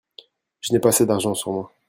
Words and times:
Je 0.61 0.73
n'ai 0.73 0.79
pas 0.79 0.89
assez 0.89 1.05
d'argent 1.05 1.35
sur 1.35 1.51
moi. 1.51 1.71